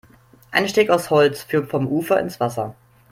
[0.49, 2.73] Ein Steg aus Holz führt vom Ufer ins Wasser.